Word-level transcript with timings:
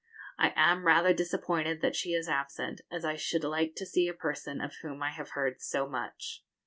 I 0.39 0.51
am 0.55 0.87
rather 0.87 1.13
disappointed 1.13 1.81
that 1.81 1.95
she 1.95 2.13
is 2.15 2.27
absent, 2.27 2.81
as 2.89 3.05
I 3.05 3.17
should 3.17 3.43
like 3.43 3.75
to 3.75 3.85
see 3.85 4.07
a 4.07 4.15
person 4.15 4.59
of 4.59 4.77
whom 4.81 5.03
I 5.03 5.11
have 5.11 5.33
heard 5.37 5.61
so 5.61 5.87
much. 5.87 6.43